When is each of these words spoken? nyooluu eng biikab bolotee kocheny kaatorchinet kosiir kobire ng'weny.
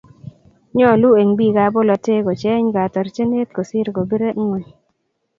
nyooluu 0.75 1.15
eng 1.21 1.31
biikab 1.37 1.71
bolotee 1.75 2.25
kocheny 2.27 2.65
kaatorchinet 2.75 3.49
kosiir 3.55 3.87
kobire 3.95 4.29
ng'weny. 4.41 4.67